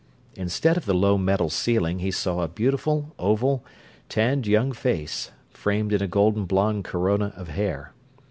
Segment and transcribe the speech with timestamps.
[0.33, 3.63] Instead of the low metal ceiling he saw a beautiful, oval,
[4.09, 7.93] tanned young face, framed in a golden blonde corona of hair.